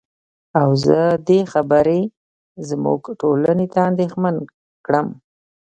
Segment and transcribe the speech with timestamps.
[0.61, 1.99] او زه دې خبرې
[2.67, 4.35] زمونږ ټولنې ته اندېښمن
[4.85, 5.07] کړم.